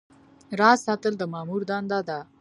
[0.59, 2.19] راز ساتل د مامور دنده ده